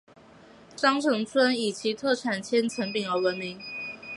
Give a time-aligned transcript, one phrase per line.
[0.75, 3.59] 鄣城村以其特产千层饼而闻名。